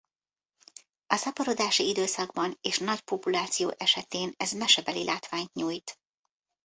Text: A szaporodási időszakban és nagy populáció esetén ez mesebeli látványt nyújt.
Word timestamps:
A 1.07 1.15
szaporodási 1.15 1.87
időszakban 1.87 2.57
és 2.61 2.77
nagy 2.79 3.01
populáció 3.01 3.73
esetén 3.77 4.33
ez 4.37 4.51
mesebeli 4.51 5.03
látványt 5.03 5.53
nyújt. 5.53 5.97